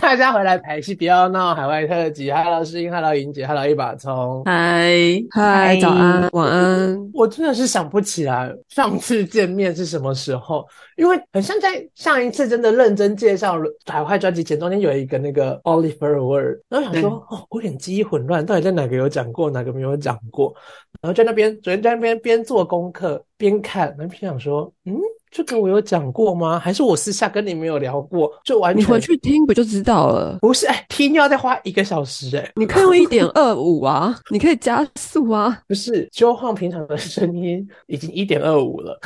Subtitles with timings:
[0.00, 2.30] 大家回来排戏，不要闹海外特辑。
[2.30, 4.42] Hello，诗音，Hello，莹姐，Hello，一把葱。
[4.44, 4.90] 嗨
[5.30, 7.10] 嗨早安，晚安。
[7.12, 13.56] 我真的是想不起来上次见面是什么时候，因为很像在上一次真的认真介绍
[13.86, 20.54] 海外专辑前，中间有一个那个 Oliver Word，然后想说，哦，我有点记忆混乱，到底在哪个有讲过，哪个没有讲过？
[21.00, 24.96] 然后在那边昨天在那边边做功课边看，然后边想说，嗯。
[25.36, 26.58] 这个我有讲过吗？
[26.58, 28.32] 还是我私下跟你没有聊过？
[28.42, 30.38] 就完全你回去听不就知道了？
[30.40, 35.60] 不是，哎，听要再花一个小时，哎，你可以用一点二五啊，你可以加速啊。
[35.68, 38.98] 不是，就晃平常的声音已经一点二五了，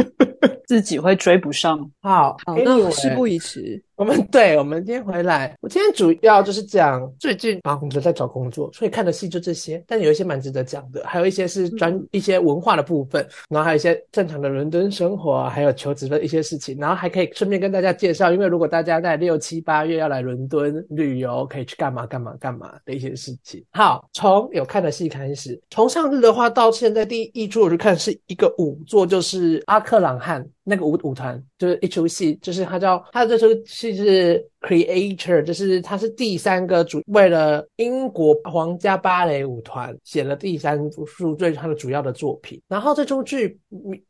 [0.68, 1.78] 自己会追不上。
[2.02, 3.82] 好，好，那事不宜迟。
[3.96, 23.64] 我们对，我们今天回来，我今天主要就是讲最近啊，我们在找工作，所以看的戏就这些，但有一些蛮值得讲的，还有一些是专一些文化的部分，然后还有一些正常的伦敦生活啊，还有求职的一些事情，然后还可以顺便跟大家介绍，因为如果大家在六七八月要来伦敦旅游，可以去干嘛干嘛干嘛的一些事情。
[23.70, 30.44] 好，从有看的戏开始，从上日的话到现在第一出我就看是一个五座，就是阿克朗汉。
[30.64, 42.60] 那个舞舞团就是一出戏，就是他叫他这出戏是 Creator，就是他是第三个主为了英国皇家芭蕾舞团写了第三部最他的主要的作品。
[42.66, 43.58] 然后这出剧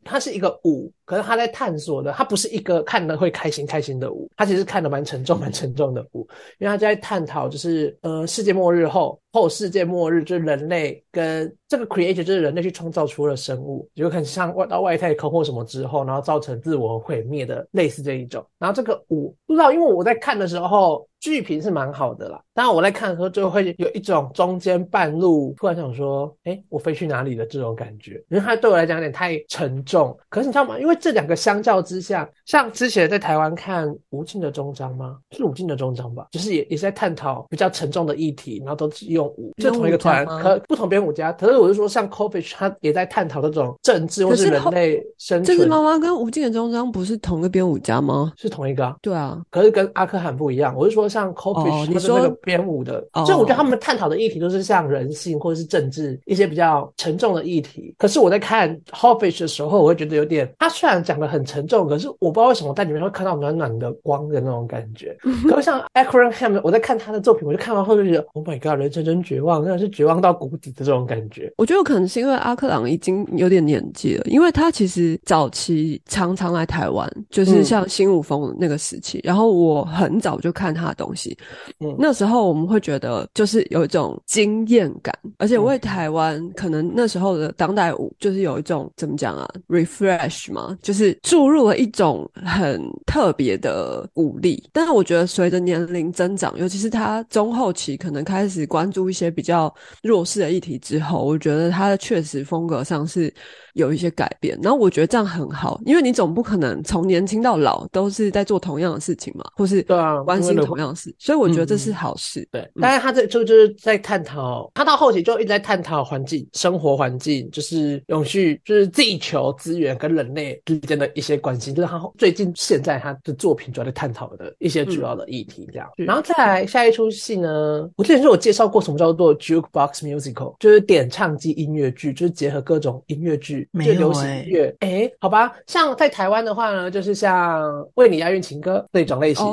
[0.05, 6.21] 它是一个舞，可是他在探索的，它不是一个看了会开心开心的舞，他其实看的蛮沉重蛮沉重的舞，
[6.59, 18.45] 因为他在探讨就是呃世界末日后后世界末日，就是人类跟这个 Creator 就是人类去创造出了生物，就很像外到外太空或什么之后，然后造成自我毁灭的类似这一种。
[18.59, 21.09] 然后这个五不知道，因为我在看的时候。
[21.25, 30.15] 剧评是蛮好的啦，当然我在看的时候就会有一种中间半路突然想说，哎，我飞去哪里的这种感觉，因为它对我来讲有点太沉重。
[30.29, 30.79] 可是你知道吗？
[30.79, 35.17] 因为这两个相较之下，像之前在台湾看《无尽的终章》吗？
[35.31, 36.27] 是《无尽的终章》吧？
[36.33, 41.33] 就是也也是在探讨比较沉重的议题，然后都是用舞，就同一个团，可不同编舞家。
[41.33, 45.57] 可是我是说，像 Coffee，他也在探讨这种政治或是人类生存。
[45.57, 48.31] 这是妈妈跟《无尽的终章》不是同一个编舞家吗？
[48.37, 48.95] 是同一个啊。
[49.01, 50.77] 对啊，可是跟阿克汗不一样。
[50.77, 51.09] 我是说。
[51.15, 57.95] 像 Coffee，你说那个编舞的，所以我觉得他们探讨的议题都是像人性或者是政治一些比较沉重的议题。
[57.97, 65.17] 可是我在看 Coffee 的时候，我会觉得有点，他虽然讲的很沉重，可是我不知道为什么在里面会看到暖暖的光的那种感觉。
[65.49, 71.53] 可是像 Akron Ham，我在看他的作品，我就看完后就觉得，Oh my God，人生真绝望，真的是绝望到谷底的这种感觉。
[71.57, 81.37] 我觉得可能是因为阿克朗已经有点年纪了，因为他其实早期常常来台湾，就是像新五峰那个时期，然后我很早就看他的东西。
[81.81, 94.63] 嗯那时候我们会觉得就是有一种惊艳感，而且为台湾可能那时候的当代舞就是有一种怎么讲啊，refresh 嘛，就是注入了一种很特别的舞力。
[94.73, 99.73] 但是我觉得随着年龄增长，尤其是他中后期可能开始关注一些比较
[100.03, 103.33] 弱势的议题之后，我觉得他的确实风格上是。
[103.75, 112.47] 有一些改变，然后我觉得这样很好，因为你总不可能从年轻到老都是在做同样的事情嘛，或是对啊，关心同样所以我觉得这是好事。
[112.51, 125.89] 对，但是他这就就是在探讨，他到后期就一直在探讨环境、生活环境，就是永续，就是地球资源跟人类之间的一些关系，就是他最近现在他的作品主要在探讨的一些主要的议题这样。
[125.97, 133.69] 然后再来下一出戏呢，我之前是有介绍过什么叫做 jukebox musical，就是点唱机音乐剧，就是结合各种音乐剧。
[133.85, 137.63] 就流行音乐，哎，好吧，像在台湾的话呢，就是像
[137.95, 139.45] 《为你押韵情歌》那种类型。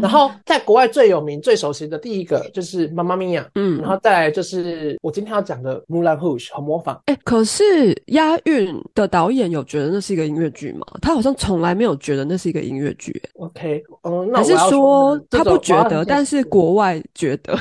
[0.00, 7.00] 然后在国外最有名、最熟悉的第一个就是《妈妈咪呀》，嗯，然后再来就是我今天要讲的《木兰 Rouge》和模仿。
[7.06, 10.86] 哎，可是押韵的导演有觉得那是一个音乐剧吗？
[11.00, 13.22] 他好像从来没有觉得那是一个音乐剧。
[13.34, 17.58] OK，嗯，还是说他不觉得，但是国外觉得。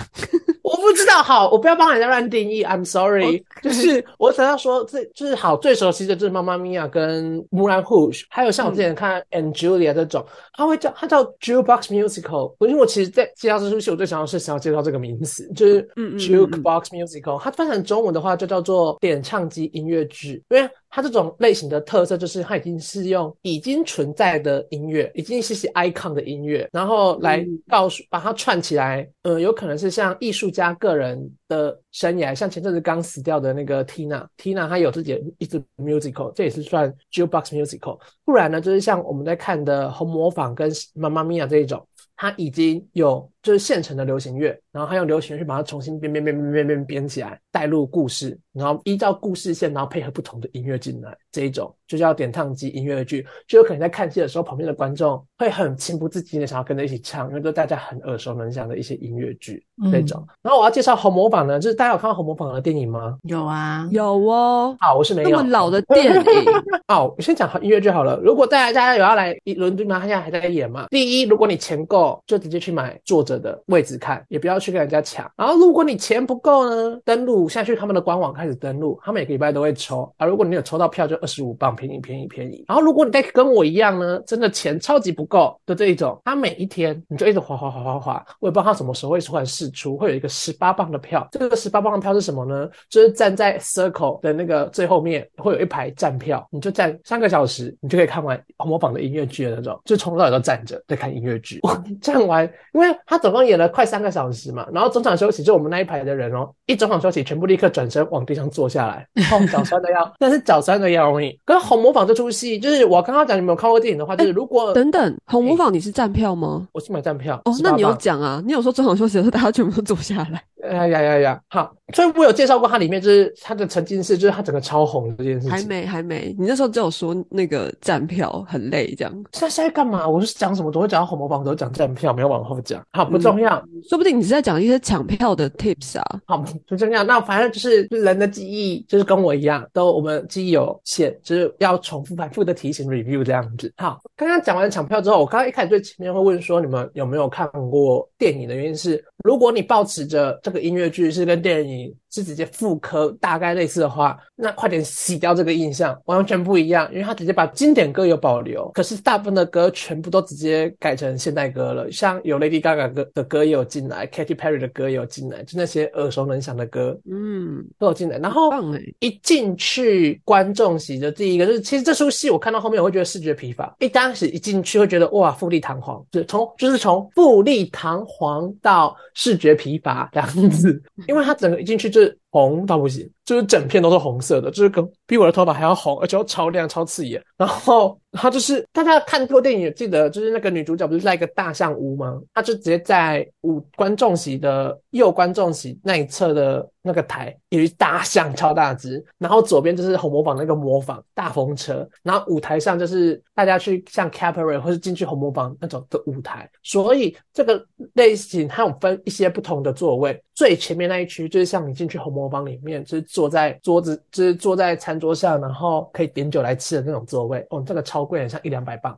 [0.71, 3.43] 我不知道，好，我不要帮人家乱定义，I'm sorry。
[3.61, 12.55] 就是我想要说，这就是好最熟悉的就是《妈妈咪呀》跟《木兰 Rouge》，还有像我之前看《And Julia》这种，他会叫他叫 Jukebox Musical。
[12.65, 17.37] 因为我其实，在介绍这出戏，我最想要是想要介绍这个名词，就是 Jukebox Musical。
[17.41, 20.69] 它翻成中文的话，就叫做点唱机音乐剧，因为。
[20.93, 29.07] 它这种类型的特色就是，它已经是用已经存在的音乐，已经是些 icon 的音乐，然后来告诉把它串起来。
[29.23, 37.97] 呃，有可能是像艺术家个人的生涯，像前阵子刚死掉的那个 Tina，Tina 她有自己的一支 musical，这也是算 jukebox musical。
[38.25, 41.87] 不然呢，就是像我们在看的《红模仿》跟《妈妈咪呀》这一种，
[42.17, 60.23] 他已经有就是现成的流行乐，然后他用流行乐去把它重新编编编编编编编起来，带入故事，然后依照故事线，然后配合不同的音乐进来，这一种就叫点唱机音乐剧，就有可能在看戏的时候，旁边的观众会很情不自禁的想要跟着一起唱，因为都大家很耳熟能详的一些音乐剧那种。
[60.41, 63.17] 然后我要介绍《红模仿》呢，就是大家有看到《红模仿》的电影吗？
[63.23, 64.75] 有啊，有哦。
[64.79, 65.29] 啊，我是没有。
[65.29, 66.21] 那么老的电影，
[66.87, 68.19] 哦，我先讲音乐剧好了。
[68.23, 69.99] 如果大家有要来伦敦吗？
[69.99, 70.85] 他现在还在演嘛？
[70.89, 75.29] 第一，如果你钱够，就直接去买坐着的位置看，也不要去跟人家抢。
[75.37, 80.25] 然后，如果你钱不够呢，登录下去他们的官网开始登录，他每个礼拜都会抽啊。
[80.25, 82.65] 如果你有抽到票，就二十五磅，便宜便宜便宜。
[82.67, 91.27] 然后，如果你再跟我一样呢，真的钱超级不够的这一种，他每一天你就一直划划划划划，我也不知道他什么时候会突然试出，会有一个十八磅的票。
[91.31, 92.69] 这个十八磅的票是什么呢？
[92.89, 101.61] 就是站在 circle 的那个最后面，会有一排站票，你就站三个小时，你就可以看完模仿的音乐剧的那种，就从头到尾都站着在看音乐剧。
[102.01, 109.07] 站完，因为他总共演了快三个小时嘛，然后中场休息就我们那一排的人哦，一中场休息全部立刻转身往地上坐下来，
[109.51, 111.37] 脚酸的要，但是脚酸的要容易。
[111.45, 116.67] 跟红模仿这出戏，就是我刚刚讲，你们有看过电影的话，就是如果等等红模仿你是站票吗？
[116.73, 118.41] 我是买站票哦，那你有讲啊？
[118.45, 120.43] 你有说中场休息的时候大家全部都坐下来？
[120.63, 121.41] 哎呀呀呀！
[121.49, 125.49] 好，所以我有介绍过它里面就是它的沉浸式，就是它整个超红这件事情。
[125.49, 126.35] 还没，还没。
[126.37, 129.11] 你那时候只有说那个站票很累这样。
[129.31, 130.07] 现在现在干嘛？
[130.07, 132.81] 我是讲什么都会讲到红魔榜，都讲站票，没有往后讲。
[132.91, 133.61] 好，不重要。
[133.89, 136.21] 说不定你是在讲一些抢票的 tips 啊。
[136.25, 137.03] 好，不重要。
[137.03, 143.73] 那反正就是人的记忆，就是跟我一样，都我们记忆有限，就是要重复反复的提醒 review 这样子。
[143.77, 151.31] 好，刚刚讲完抢票之后，我刚刚一开始最前面会问说你们有没有看过电影的原因是，如果你保持着这个音乐剧是。
[151.31, 168.17] 跟电影是直接复刻，大概类似的话，那快点洗掉这个印象，完全不一样，因为他直接把经典歌有保留，可是大部分的歌全部都直接改成现代歌了，像有 Lady Gaga 歌的歌也有进来，Katy Perry 的歌也有进来，就那些耳熟能详的歌，嗯，都有进来。
[168.17, 168.51] 然后
[168.99, 181.21] 一进去观众席的第一个就是，其实这出戏我看到后面我会觉得视觉疲乏，一当时一进去会觉得哇富丽堂皇，就从就是从富丽堂皇到视觉疲乏这样子，因为。
[181.21, 187.21] 他整个一进去就是红到不行，就是整片都是红色的，就是跟比我的头发还要红，而且又超亮、超刺眼。
[187.37, 192.19] 然后他就是大家看过电影记得， 就是那个女主角不是在一个大象屋吗？
[192.33, 196.67] 她就直接在五观众席的右观众席那一侧的。
[196.83, 207.63] 那个台有一大象超大只，然后左边就是红模仿那个模仿大风车，然后舞台上就是大家去像 cabaret 或是进去红模仿那种的舞台，所以这个
[207.93, 218.97] 类型它有分一些不同的座位，最前面那一区就是像你进去红魔坊里面，就是坐在桌子，就是坐在餐桌上，然后可以点酒来吃的那种座位，哦，这个超贵，像一两百磅，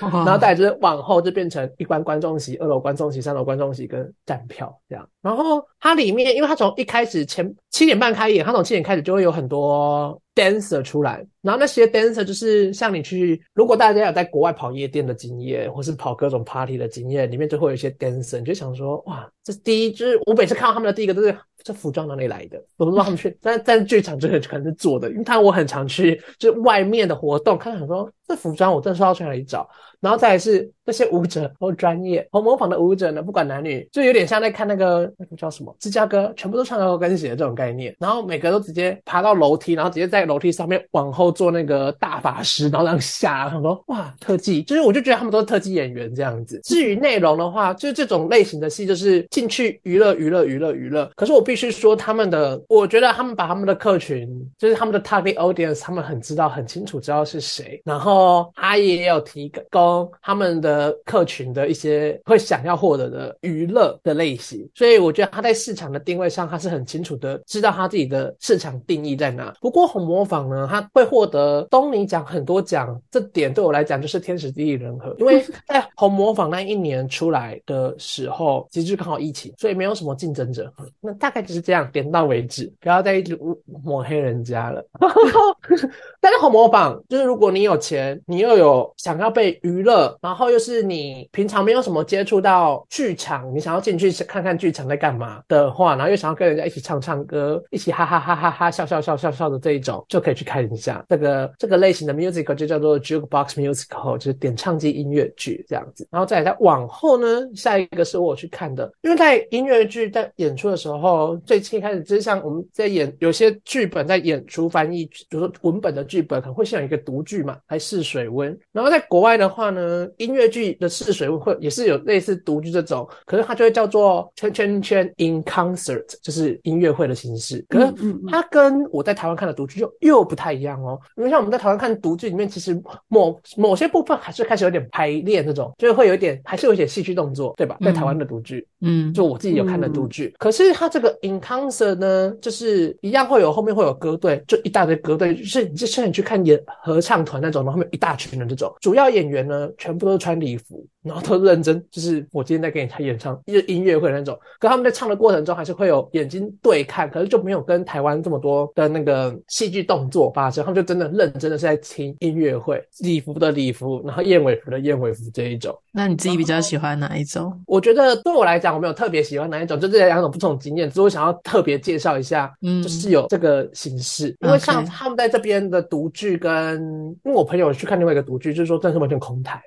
[0.00, 7.20] 然后再就是往后就变成一关观众席、二楼观众席、三楼观众席跟站票这样，然后它里面，因为它从一开始。
[7.30, 22.62] 前七点半开演，它从七点开始就会有很多 dancer 出来，然后那些 dancer 就是像你去，如果大家有在国外跑夜店的经验，或是跑各种 party 的经验，里面就会有一些 dancer，你就想说，哇，这是第一就是我每次看到他们的第一个都是这服装哪里来的？
[22.76, 29.68] 我不知道他们去，但但剧场真的可能是做的，因为他我很常去，就是外面的活动，看到很多这服装，我真的是要去哪里找？
[30.00, 37.94] 然后再来是那些舞者都专业，和模仿的舞者呢，不管男女，就有点像在看那个那个叫什么芝加哥，全部都穿高跟鞋的这种概念。
[37.98, 43.50] 然后每个都直接爬到楼梯，然后直接在楼梯上面往后做那个大法师，然后这样下。
[43.50, 46.58] 很多哇，特技，就是我就觉得他们都是特技演员这样子。
[46.64, 51.10] 至于内容的话，就是这种类型的戏，就是进去娱乐娱乐娱乐娱乐。
[51.14, 57.82] 可是我必须说，他们的，我觉得他们把他们的客群，就是他们的 target audience，他们很知道很清楚知道是谁。
[57.84, 60.08] 然后他也有提供。
[60.22, 69.52] 他们的客群的一些会想要获得的娱乐的类型，所以我觉得他在市场的定位上，他是很清楚的，知道他自己的市场定义在哪。
[69.60, 75.12] 不过红模仿呢，他会获得东尼奖很多奖，这点对我来讲就是天时地利人和。
[75.18, 80.72] 因为在红模仿那一年出来的时候，其实刚好疫情，所以没有什么竞争者。
[81.00, 83.38] 那大概就是这样，点到为止，不要再一直
[83.84, 84.84] 抹黑人家了。
[86.20, 106.06] 但是红模仿就是，如果你有钱，你又有想要被娱乐，然后又是你平常没有什么接触到剧场，你想要进去看看剧场在干嘛的话，然后又想要跟人家一起唱唱歌，一起哈哈哈哈哈笑笑笑笑笑的这一种，就可以去看一下这个这个类型的 musical，就叫做 jukebox musical，就是点唱机音乐剧这样子。
[106.10, 118.56] 然后再再往后呢，下一个是我去看的，因为在音乐剧在演出的时候，有最近开始，就是像我们在演有些剧本在演出翻译，比如说文本的剧本可能会先有一个读剧嘛，来试水温。
[118.72, 127.64] 然后在国外的话呢，音乐剧的试水温会也是有类似读剧这种，可是它就会叫做圈圈圈 in concert，就是音乐会的形式。
[127.68, 127.92] 可是
[128.28, 137.76] 它跟我在台湾看的读剧又又不太一样哦，因为像我们在台湾看读剧里面，其实某某些部分还是开始有点排练那种，就是会有一点还是有一点戏剧动作，对吧？
[137.80, 140.34] 在台湾的读剧，嗯，就我自己有看的读剧。
[140.38, 150.86] 可是它这个 in concert 呢，就是一样会有后面会有歌队，就一大堆歌队，就是你就像你去看演合唱团那种，然后面一大群人这种，主要演员呢全部都是穿礼服。
[151.02, 154.38] 然后都认真，就是我今天在给你开演唱，就是音乐会那种。
[154.58, 160.62] 可他们在唱的过程中，还是会有眼睛对看，可是就没有跟台湾这么多的那个戏剧动作发生。
[160.62, 165.74] 他们就真的认真的是在听音乐会，礼服的礼服，然后燕尾服的燕尾服这一种。
[165.90, 167.50] 那你自己比较喜欢哪一种？
[167.66, 170.86] 我觉得对我来讲，我没有特别喜欢哪一种，就这两种不同经验。
[170.86, 176.80] 只是我想要特别介绍一下，嗯，就是有这个形式，因为像他们在这边的独剧，跟
[177.24, 179.60] 因为我朋友去看另外一个独剧，就是说真是完全空台，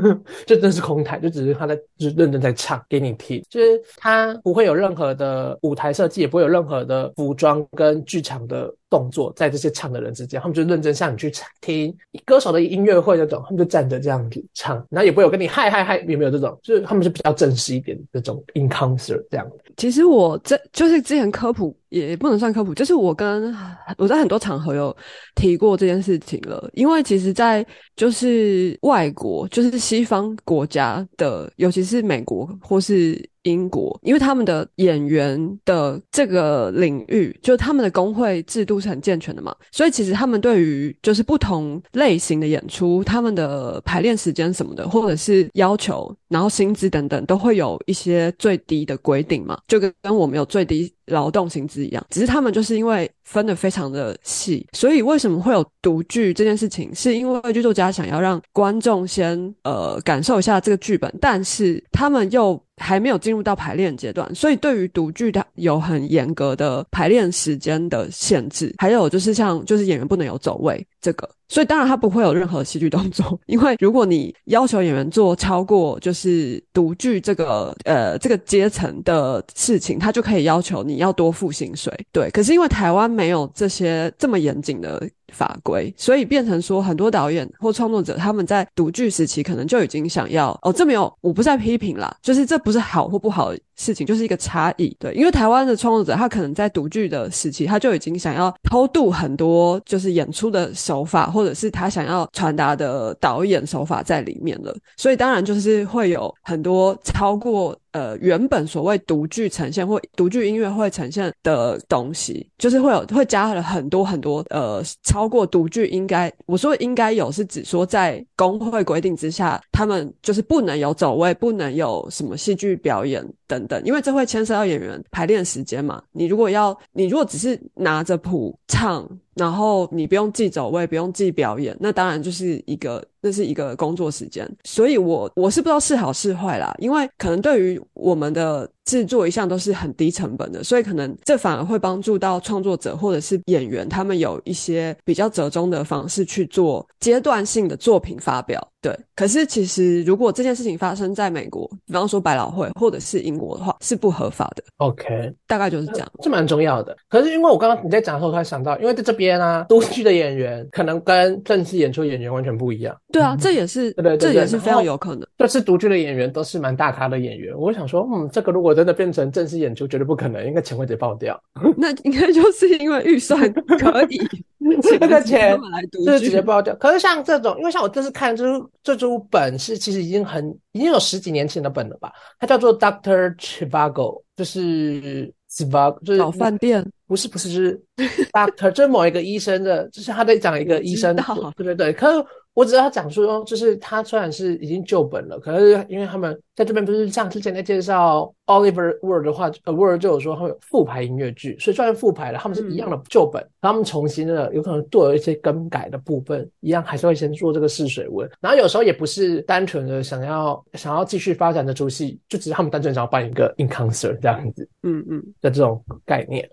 [0.44, 0.80] 这真是。
[0.80, 8.74] 空台就只是他在就是认真在唱给你听，就是他不会有任何的舞台设计，也不会有任何的服装跟剧场的。
[8.90, 16.58] 动作在这些唱的人之间，他们就认真向你去听歌手的音乐会那种，他们就站着这样子唱，然后也不会有跟你嗨嗨嗨，有没有这种？
[16.62, 19.50] 就是他们是比较正式一点这种 encounter 这样。
[19.76, 23.54] 其实我这就是之前科普也不能算科普，就是我跟
[23.98, 24.96] 我在很多场合有
[25.34, 26.68] 提过这件事情了。
[26.72, 33.28] 因为其实，在就是外国，就是西方国家的，尤其是美国或是。
[33.44, 50.92] 英国，因为他们的演员的这个领域，就他们的工会制度是很健全的嘛，所以其实他们对于就是不同类型的演出，他们的排练时间什么的，或者是要求，然后薪资等等，都会有一些最低的规定嘛，就跟跟我们有最低。
[51.06, 56.92] 劳动薪资一样，只是他们就是因为分的非常的细，所以为什么会有独剧这件事情？
[56.92, 71.28] 是因为剧作家想要让观众先呃感受一下这个剧本，但是他们又还没有进入到排练阶段，所以对于独剧它有很严格的排练时间的限制，还有就是像就是演员不能有走位这个。
[71.48, 81.92] 所以当然他不会有任何戏剧动作， 因为如果你要求演员做超过就是独剧这个呃这个阶层的事情，他就可以要求你要多付薪水。
[82.12, 85.08] 对，可是因为台湾没有这些这么严谨的。
[85.30, 94.94] 法规，所以变成说很多导演或创作者他们在独剧时期可能就已经想要哦，这没有，我不再批评啦，就是这不是好或不好事情，就是一个差异。
[94.98, 107.74] 对，因为台湾的创作者他可能在独剧的时期，他就已经想要偷渡很多就是演出的手法，或者是他想要传达的导演手法在里面了，所以当然就是会有很多超过。
[107.92, 126.02] 呃，原本所谓独剧呈现或独剧音乐会呈现的东西，就是会有会加了很多很多呃，超过独剧应该我说应该有，是指说在工会规定之下，他们就是不能有走位，不能有什么戏剧表演等因为这会牵涉到演员排练时间嘛。
[126.12, 129.06] 你如果要，你如果只是拿着谱唱。
[129.40, 134.46] 然后你不用记走位，不用记表演，那当然就是一个，那是一个工作时间。
[134.64, 138.70] 所以，我我是不知道是好是坏啦，因为可能对于我们的。
[138.86, 148.60] 制作一向都是很低成本的，所以可能这反而会帮助到创作者或者是演员，他们有一些比较折中的方式去做阶段性的作品发表。
[148.82, 154.64] 对，可是其实如果这件事情发生在美国，比方说百老汇或者是英国的话，是不合法的。
[154.78, 156.96] OK，大概就是这样，这蛮重要的。
[157.08, 162.96] 可是因为我刚刚你在讲的时候，突然想到，因为在这边啊，都剧的演员可能跟正式演出演员完全不一样。
[163.12, 165.28] 对啊，这也是 对，这也是非常有可能。
[165.36, 171.38] 就是独剧的演员都是蛮大咖的演员，我想说，嗯，这个如果真的变成正式演出，绝对不可能，应该钱会直接爆掉。
[171.76, 174.18] 那应该就是因为预算可以，
[174.82, 175.58] 这个钱
[176.06, 176.74] 就是直接爆掉。
[176.76, 182.12] 可是像这种，因为像我这次看，就是这出本是其实已经很已经有十几年前的本了吧？
[182.38, 186.84] 它叫做 Doctor Chivago，就是 Chivago，就是老饭店。
[187.06, 187.82] 不是不是，就是
[188.30, 191.16] Doctor，就是某一个医生的，就是他在讲一个医生，
[191.56, 191.92] 对对对。
[191.92, 192.24] 可是
[192.60, 208.28] 我只要讲说，就是他虽然是已经旧本了，可是因为他们在这边不是像之前在介绍 Oliver Word 的话，呃，Word 就有说他们有复排音乐剧，所以虽然复排了，他们是一样的旧本，他们重新的有可能做了一些更改的部分，一样还是会先做这个试水温。
[208.42, 216.46] 然后有时候也不是单纯的想要想要继续发展的出戏，就只是他们单纯想要办一个 in concert 这样子，嗯嗯的这种概念。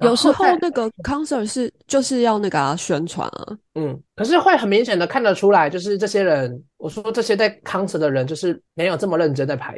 [0.00, 9.76] 有时候那个 concert 是就是要那个宣传啊，嗯，可是会很明显的看得出来，就是这些人，我说这些在 concert 的人，就是没有这么认真在排，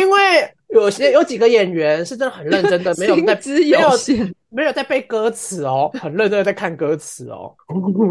[0.00, 0.18] 因为
[0.74, 3.78] 有些有几个演员是真的很认真的，没有在薪资有，
[4.48, 7.54] 没有在背歌词哦，很认真的在看歌词哦。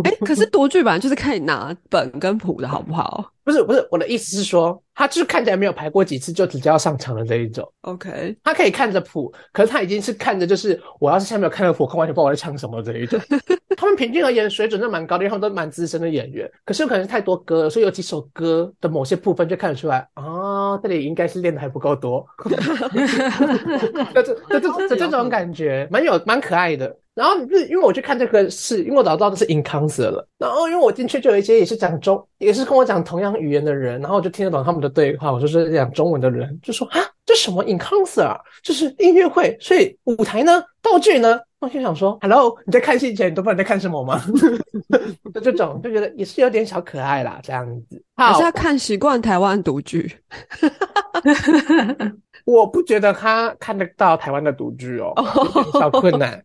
[0.06, 3.30] 哎，可是 读剧本就是可以拿本跟谱的好不好？
[3.44, 7.66] 不是不是，我的意思是说，他就是看起来没有排过几次就直接要上场的这一种。
[7.84, 13.18] OK，他可以看着谱，可是他已经是看着就是我要是下面没有看着谱，我完全不知道我在唱什么这一种。
[13.78, 16.52] 他们平均而言水准都蛮高的，因为他们都蛮资深的演员。
[16.66, 22.26] 可是有可能是太多歌了，所以有几首歌的某些部分就看得出来啊，这里应该是练的还不够多。
[24.14, 26.94] 这这这这这种感觉蛮有蛮可爱的。
[27.20, 30.26] 然后就是因为我去看这个是，因为我早知道这是 in concert 了。
[30.38, 35.30] 然后因为我进去就有一些也是讲中，也是跟我讲同样语言的人，然后我就听得懂他们的对话。
[35.30, 44.18] 我就是讲中文的人就说啊，这什么 in concert 啊，就是音乐会，所以舞台呢，道具呢，我就想说，Hello，你在看戏前你都不知道你在看什么吗？
[45.36, 48.02] 就这种就觉得也是有点小可爱啦，这样子。
[48.16, 50.16] 好还是，要看习惯台湾独剧。
[52.46, 55.14] 我不觉得他看得到台湾的独剧哦，
[55.78, 56.42] 小困难。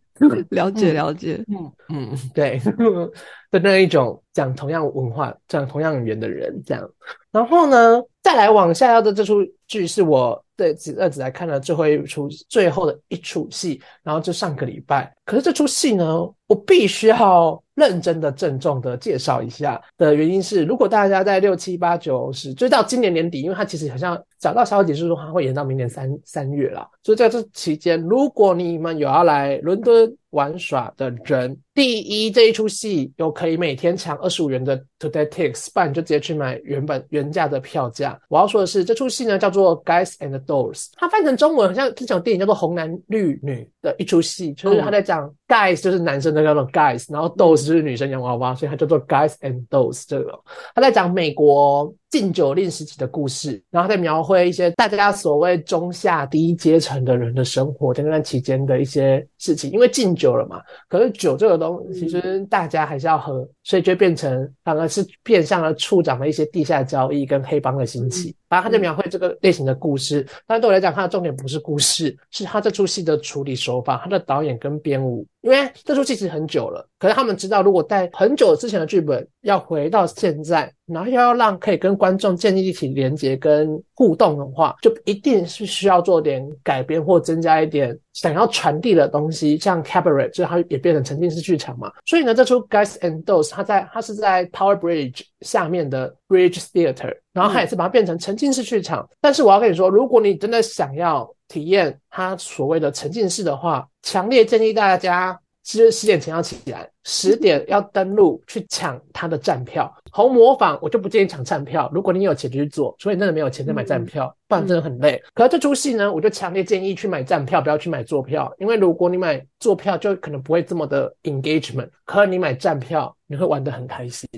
[0.49, 2.59] 了 解了解，嗯嗯，对
[3.51, 6.89] 的那一种讲同样文化、讲同样语言的人这样。
[7.31, 15.13] 然后呢，再来往下要的这出剧是我对子二子来看的最后一出、最后的一出戏，然后就上个礼拜。
[15.25, 16.05] 可是这出戏呢，
[16.47, 38.17] 我必须要认真的、郑重的介绍一下的原因是，如果大家在六七八九十，就到今年年底，因为它其实好像找到消息是说它会延到明年三三月啦，所以在这期间，如果你们有要来伦敦玩耍的人，第一这一出戏有可以每天抢二十五元的 Today Tix，不然你就直接去买原本原价的票价。
[38.29, 50.39] 我要说的是，这出戏呢叫做 Guys and Dolls，它翻成中文好像这种电影叫做红男绿女的一出戏，就是他在讲 Guys 就是男生的那种 Guys，然后 Dolls 就是女生洋娃娃，所以它叫做 Guys and Dolls 这个。
[50.73, 59.69] 他在讲美国禁酒令时期的故事，然后在描绘一些大家所谓中下低阶层的人的生活，在那段期间的一些事情。
[59.71, 68.33] 因为禁酒了嘛，可是酒这个东西，其实大家还是要喝，所以就变成反而是变相了助长了一些地下交易跟黑帮的兴起。
[68.47, 75.25] 反正他就描绘这个类型的故事，但对我来讲，它的重点不是故事，是他这出戏的处理手法，他的导演跟编舞。
[75.41, 89.57] 因为这出戏其实很久了，可是他们知道，如果在很久之前的剧本要回到现在，然后又要让可以跟观众建立一起连接跟互动的话，就一定是需要做点改编或增加一点想要传递的东西。
[89.57, 91.91] 像 Cabaret，就是它也变成沉浸式剧场嘛。
[92.05, 99.07] 所以呢，这出 Guys and Dolls，它在它是在 Power Bridge 下面的 Bridge Theatre，然后它也是把它变成沉浸式剧场。
[99.19, 109.91] 但是我要跟你说，如果你真的想要体验它所谓的沉浸式的话，强烈建议大家十十点前要起来，十点要登录去抢他的站票。
[110.11, 115.21] 红模仿我就不建议抢站票，如果你有钱就去做，除非你真的没有钱再买站票，不然真的很累。
[115.33, 121.89] 可是这出戏呢，我就强烈建议去买站票，不要去买坐票，因为如果你买坐票，就可能不会这么的 engagement。
[122.05, 124.29] 可是你买站票，你会玩得很开心。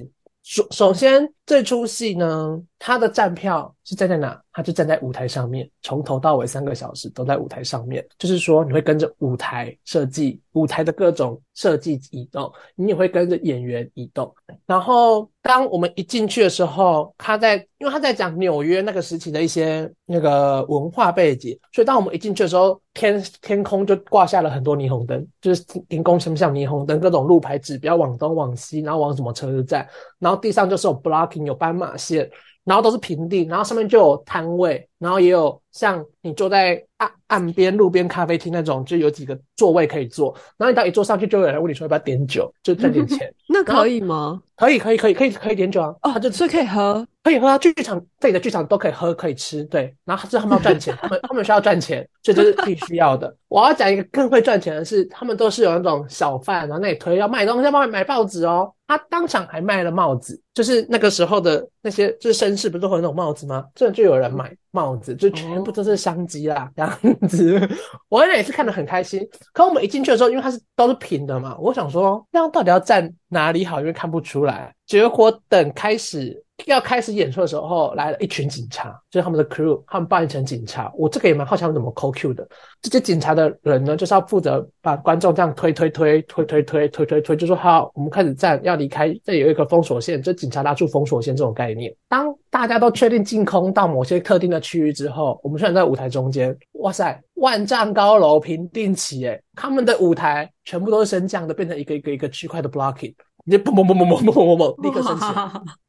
[0.43, 4.39] 首首先，这出戏呢，它的站票是站在哪？
[4.51, 8.05] 它就站在舞台上面，从头到尾三个小时都在舞台上面。
[8.17, 14.33] 就是说，你会跟着舞台设计、舞台的各种设计移动，你也会跟着演员移动。
[14.65, 32.29] 然后，当我们一进去的时候，他在，因为他在讲纽约那个时期的一些那个文化背景，所以当我们一进去的时候，天天空就挂下了很多霓虹灯，就是天空像不像霓虹灯，各种路牌指标往东往西，然后往什么车站，然后地上就是有 block 有斑马线。
[32.63, 40.33] 然后都是平地，然后上面就有摊位，然后也有像你坐在岸岸边、路边咖啡厅那种，就有几个座位可以坐。
[40.57, 43.31] 然后你到一坐上去，就有人问你说要不要点酒，就赚点钱。
[43.47, 44.41] 那可以吗？
[44.55, 45.95] 可以，可以，可以，可以，可以点酒啊！
[46.01, 47.57] 哦，就所以可以喝，可以喝啊！
[47.59, 49.93] 剧场这里的剧场都可以喝，可以吃，对。
[50.03, 53.33] 然后这他们要赚钱， 他们他们需要赚钱，所以这是必须要的。
[53.49, 58.73] 我要讲一个更会赚钱的是，他们都是有那种小贩，然后那里推要卖东西，要帮你买报纸哦。
[58.87, 63.65] 他当场还卖了帽子，就是那个时候的那些，就是绅士不是都会有那种帽子吗？
[63.75, 67.67] 这就有人买帽子，就全部都是商机啦，这样子。
[68.09, 69.27] 我那也是看得很开心。
[69.51, 73.79] 可我们一进去的时候，因为它是都是平的嘛，我想说，这样到底要站哪里好？
[73.79, 74.71] 因为看不出来。
[74.85, 80.91] 结果等开始要开始演出的时候，来了一群警察，就是他们的 crew，他们扮成警察。
[80.97, 82.47] 我这个也蛮好奇他们怎么扣 Q 的。
[82.81, 91.93] 这些警察的人呢，就是要负责把观众这样推推推推推推推推推，就说好，我们开始站，要离开，这有一个封锁线，就警察拉住封锁线这种概念。
[92.09, 103.13] 当大家都确定进空到某些特定的区域之后，我们虽然在舞台中间，哇塞，万丈高楼平定起，诶，他们的舞台全部都是升降的，变成一个一个一个区块的 blocking。
[103.47, 105.25] 你就嘣嘣嘣嘣嘣嘣嘣嘣，立刻升起，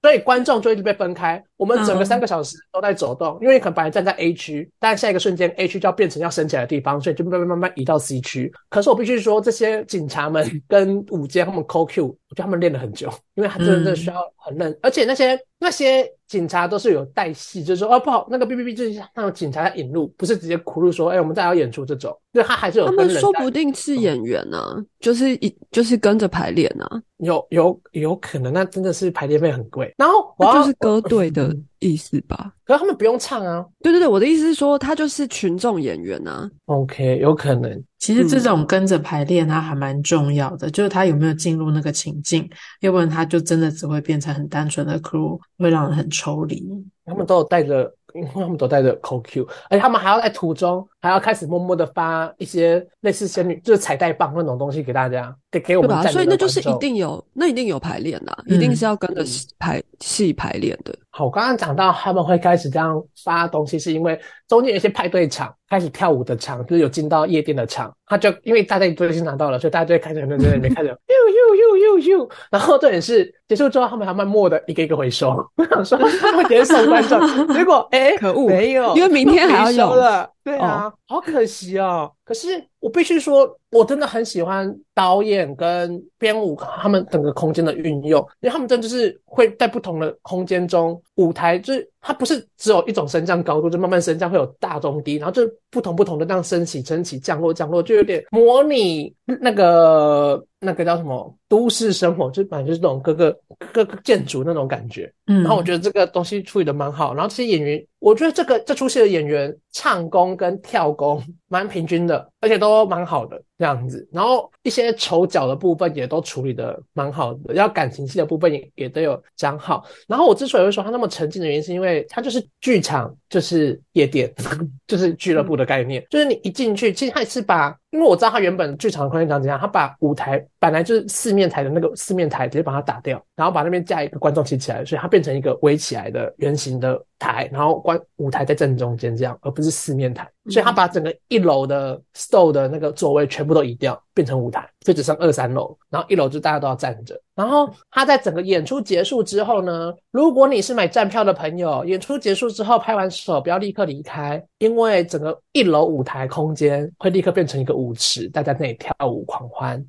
[0.00, 1.42] 所以观众就一直被分开。
[1.58, 8.50] 我们整个三个小时都在走动，因为可能本来站在 A 区，但下一个瞬间 A 区就要变成要升起来的地方，所以就慢慢慢慢移到 C 区。
[8.70, 22.86] 可是我必须说，这些警察们跟五阶他们 call Q，我觉得他们练了很久，因为他真的需要很认，而且那些那些警察都是有带戏，就是说哦不好，那个 B B B 就是那种警察在引路，不是直接苦路说，哎，我们再要演出这种，对他还是有。
[22.86, 24.58] 他们说不定是演员呢，
[25.00, 26.86] 就是一就是跟着排练呢。
[27.18, 29.92] 有有有可能，那真的是排练费很贵。
[29.98, 31.47] 然后我就是歌队的
[31.78, 32.52] 意思吧？
[32.64, 33.64] 可是他们不用唱啊。
[33.82, 36.50] 对对对，我的意思是说，他就是群众演员啊。
[36.66, 37.82] OK，有可能。
[37.98, 42.48] 其实这种跟着排练，它还蛮重要的，就是他有没有进入那个情境，
[42.80, 46.64] 要不然他就真的只会变成很单纯的 crew，会让人很抽离。
[47.04, 47.94] 他们都有带着。
[48.14, 56.02] 因为他们都带着 QQ，而且他们还要在途中还要开始默默的发一些类似仙女就是彩带棒那种东西给大家，给给我们。
[56.08, 59.24] 所以那就是一定有，那一定有排练的，一定是要跟着
[59.58, 60.94] 排戏排练的。
[61.10, 75.30] 好，我刚刚讲到他们会开始这样发东西，是因为中间有一些派对场开始跳舞的场，就是有进到夜店的场，他就因为大家都已经拿到了，所以大家就会开始很认真在里面开始呦呦呦呦呦，然后重点是结束之后，他们还默默的一个一个回收。
[75.56, 77.20] 我想说他们点送观众，
[77.52, 80.30] 结果哎，可恶，没有，因为明天还要有了。
[80.48, 82.10] 对啊，好可惜哦。
[82.24, 82.48] 可是
[82.80, 103.36] 我必须说，我真的很喜欢导演跟编舞他们整个空间的运用，因为他们真的就是会在不同的空间中，舞台就是它不是只有一种升降高度，就慢慢升降会有大中低，然后就不同不同的这样升起、升起、降落、降落，就有点模拟那个那个叫什么都市生活，就反正就是那种各个
[103.72, 105.12] 各个建筑那种感觉。
[105.26, 107.84] 嗯，然后我觉得这个东西处理的蛮好，然后这些演员。
[108.00, 114.08] 我觉得这个这出戏的演员唱功跟跳功蛮平均的，而且都蛮好的这样子。
[114.12, 119.84] 然后一些丑角的部分也都处理的蛮好的，要感情戏的部分也也都有讲好。
[120.06, 124.32] 然后我之所以会说他那么沉浸的原因，是因为他就是剧场，就是夜店，
[124.86, 126.04] 就是俱乐部的概念。
[126.08, 137.02] 就是你一进去，其实他也是把，因为我知道他原本剧场的空间长怎样，他把舞台本来就是四面台的那个四面台直接把它打掉，然后把那边架一个观众席起来，所以它变成一个围起来的圆形的。
[137.20, 147.16] 台，然后观舞台在正中间这样，而不是四面台，所以他把整个一楼的 store 的那个座位全部都移掉，变成舞台，就只剩二三楼，然后一楼就大家都要站着。
[147.36, 159.80] 然后他在整个演出结束之后呢，如果你是买站票的朋友，演出结束之后拍完手不要立刻离开，因为整个一楼舞台空间会立刻变成一个舞池，大家在那里跳舞狂欢，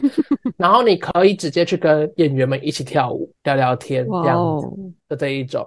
[0.58, 5.66] 然后你可以直接去跟演员们一起跳舞聊聊天这样子的这一种。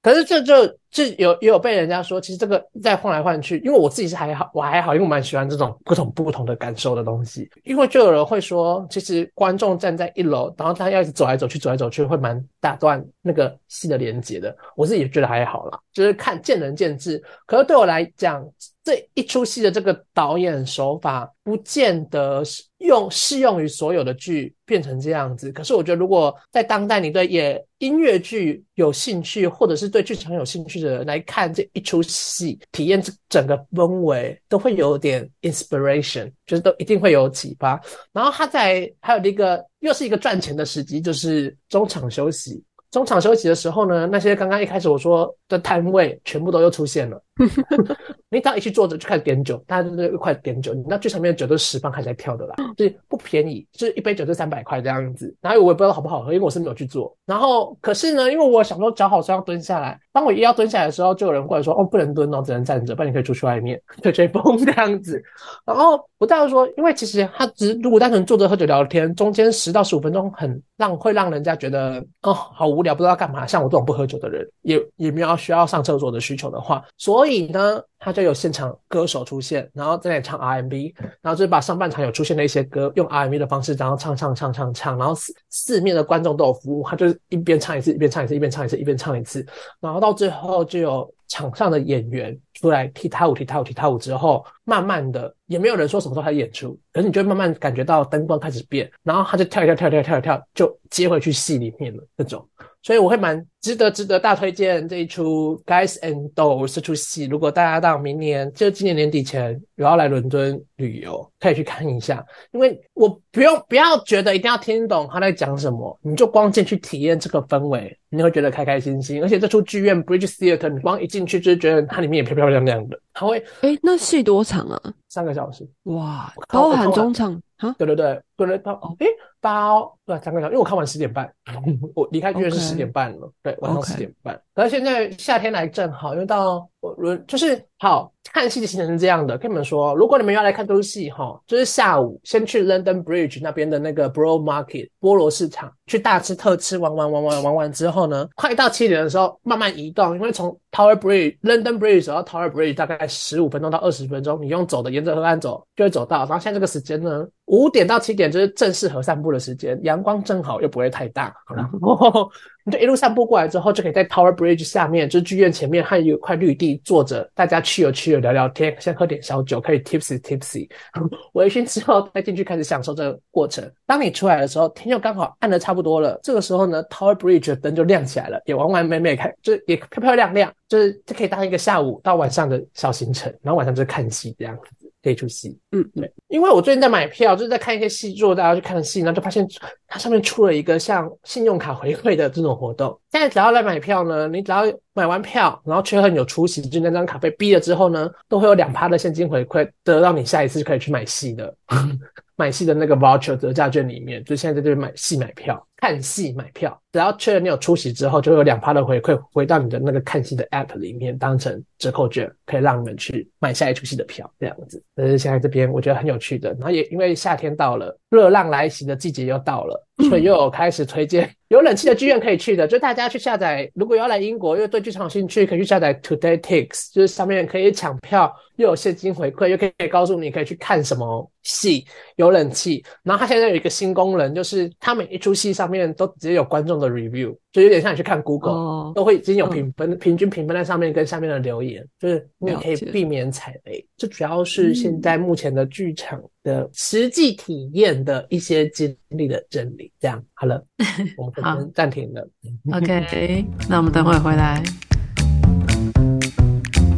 [0.00, 0.72] 可是这就。
[0.92, 7.48] 就有也有被人家说，其实这个在换来换去，因为我自己是还好，我还好，因为我蛮喜欢这种各种不同的感受的东西。
[7.64, 14.54] 因为就有人会说，其实观众站在一楼，然后他要一直走来走去，走来走去，会蛮打断那个戏的连接的。
[14.76, 17.22] 我自己觉得还好啦，就是看见仁见智。
[17.46, 18.46] 可是对我来讲，
[18.84, 25.52] 这一出戏的这个导演手法，不见得是用适用于所有的剧变成这样子。
[25.52, 31.06] 可是我觉得，如果在当代，你对演音乐剧有兴趣，或者是对剧场有兴趣的人。
[31.06, 37.80] 来看这一出戏，体验这整个氛围，都会有点 inspiration，就是都一定会有启发。
[38.12, 42.62] 然后他在还有一个又是一个赚钱的时机，就是中场休息。
[42.92, 47.20] 中场休息的时候呢，那些刚刚一开始我说的摊位全部都又出现了。
[48.28, 50.74] 你只要一去坐着就开始点酒，大家都一块点酒。
[50.74, 55.34] 你那剧场里面的酒都是十磅开始在跳的啦，就是不便宜，就是一杯酒就三百块这样子。
[55.40, 57.16] 然后我也不知道好不好喝，因为我是没有去做。
[57.24, 65.22] 然后可是呢，因为我想说脚好酸要蹲下来，当我一要蹲下来的时候，就有人过来说：“哦，不能蹲哦，只能站着，不然你可以出去外面吹吹风这样子。”
[65.64, 73.46] 然后我大概说，因为其实他只如果单纯坐着喝酒聊天，中间十到十五分钟很让会让人家觉得哦好无聊，不知道干嘛。
[73.46, 77.80] 像我这种不喝酒的人，也也没有需要上厕所的需求的话，所以呢。
[78.04, 89.46] 他就有现场歌手出现，然后在那里唱 R&B，然后就把上半场有出现的一些歌用 R&B 的方式，然后唱唱唱唱唱，然后四四面的观众都有服务，他就是一边唱一次，一边唱一次，一边唱一次，一边唱一次，
[89.78, 102.44] 然后到最后就有场上的演员出来踢踏舞，踢踏舞，踢踏舞之后，慢慢的也没有人说什么时候开始演出，可是你就慢慢感觉到灯光开始变，然后他就跳一跳跳跳跳跳，就接回去戏里面了那种。
[102.82, 107.26] 所以我会蛮值得值得大推荐这一出《Guys and Dolls》这出戏。
[107.26, 112.24] 如果大家到明年就今年年底前有要来伦敦旅游，可以去看一下。
[112.50, 119.22] 因为我不用不要觉得一定要听懂他在讲什么，你就光进去体验这个氛围，你会觉得开开心心。
[119.22, 122.98] 而且这出剧院 Bridge Theatre，你光一进去就觉得它里面也漂漂亮亮的。
[123.14, 124.94] 它会哎，那戏多长啊？
[125.08, 125.64] 三个小时。
[125.84, 127.72] 哇，包含中场啊。
[127.78, 129.06] 对对对，对对到诶
[129.40, 131.32] 八对三个小时，因为我看完十点半，
[131.94, 134.40] 我离开剧院是十点半了，对，晚上十点半。
[134.54, 136.68] 可是现在夏天来正好，因为到
[136.98, 156.18] 轮就是好看戏的行程是这样的，跟你们说，如果你们要来看这部戏哈，就是下午先去 London Bridge 那边的那个 Bro Market 菠萝市场去大吃特吃，玩玩玩玩玩完之后呢，快到七点的时候慢慢移动，因为从 Tower Bridge London Bridge 走到 Tower Bridge 大概十五分钟到二十分钟，你用走的沿着河岸走就会走到。
[156.18, 162.30] 然后现在这个时间呢，五点到七点就是正适合散步的时间，阳光正好又不会太大， 然后。
[162.64, 170.70] 你就一路散步过来之后，就可以在 Tower Bridge 下面，就是剧院前面，还有一块绿地，坐着，大家去游去游聊聊天，先喝点小酒，可以 tipsy tipsy，
[171.34, 173.68] 微醺之后再进去开始享受这个过程。
[173.84, 184.81] 当你出来的时候，天又刚好暗的差不多了，这个时候呢，Tower Bridge 的灯就亮起来了，也完完美美开，就也漂漂亮亮，就是就可以当一个下午到晚上的小行程，然后晚上就是看戏这样子。
[185.02, 189.44] 这出戏，嗯，对，因为我最近在买票，就是在看一些戏，座大家去看戏，然后就发现
[189.88, 192.96] 它上面出了一个像信用卡回馈的这种活动。
[193.10, 194.62] 现在只要来买票呢，你只要
[194.94, 201.52] 买完票，然后确认有出席，就那张卡被逼了之后呢，都会有两趴的现金回馈，得到你下一次就可以去买戏的。
[202.42, 214.82] 买戏的那个 voucher 折价券里面，就现在在这边买戏买票看戏买票，只要确认你有出席之后，就会有两趴的回馈回到你的那个看戏的 app 里面，当成折扣券，可以让你们去买下一出戏的票，这样子。
[214.96, 216.50] 这是现在这边我觉得很有趣的。
[216.54, 223.70] 然后也因为夏天到了，热浪来袭的季节又到了，所以又有开始推荐 有冷气的剧院可以去的，就大家去下载。
[223.74, 231.84] 如果要来英国，又对剧场有兴趣，可以去下载 Today Tix，就是上面可以抢票，又有现金回馈，又可以告诉你可以去看什么戏。
[232.16, 243.86] 有冷气，然后它现在有一个新功能，就是它每一出戏上面都直接有观众的 review，就有点像你去看 Google，都会已经有评分，平均评分在上面跟下面的留言，就是你可以避免踩雷。
[243.98, 249.92] 这主要是现在目前的剧场的实际体验的一些经历的真理。
[250.00, 250.64] 这样好了，
[251.16, 252.28] 我们暂停了。
[252.72, 254.62] OK，那我们等会回来。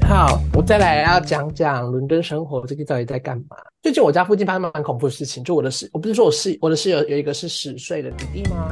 [0.07, 3.57] 好，我再来要讲讲伦敦生活最近到底在干嘛。
[3.83, 8.69] 最近我家附近发生蛮恐怖的事情，就我的室，我不是说我室我的室友有一个是十岁的弟弟吗？